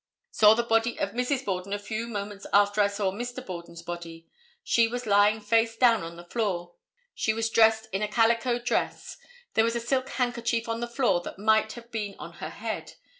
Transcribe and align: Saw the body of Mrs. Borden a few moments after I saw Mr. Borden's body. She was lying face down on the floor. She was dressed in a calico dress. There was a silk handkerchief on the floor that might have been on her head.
Saw 0.31 0.55
the 0.55 0.63
body 0.63 0.99
of 0.99 1.11
Mrs. 1.11 1.45
Borden 1.45 1.73
a 1.73 1.77
few 1.77 2.07
moments 2.07 2.47
after 2.51 2.81
I 2.81 2.87
saw 2.87 3.11
Mr. 3.11 3.45
Borden's 3.45 3.83
body. 3.83 4.27
She 4.63 4.87
was 4.87 5.05
lying 5.05 5.39
face 5.39 5.77
down 5.77 6.01
on 6.01 6.15
the 6.15 6.25
floor. 6.25 6.73
She 7.13 7.35
was 7.35 7.51
dressed 7.51 7.87
in 7.91 8.01
a 8.01 8.07
calico 8.07 8.57
dress. 8.57 9.17
There 9.53 9.63
was 9.63 9.75
a 9.75 9.79
silk 9.79 10.09
handkerchief 10.09 10.67
on 10.67 10.79
the 10.79 10.87
floor 10.87 11.21
that 11.21 11.37
might 11.37 11.73
have 11.73 11.91
been 11.91 12.15
on 12.17 12.33
her 12.41 12.49
head. 12.49 12.93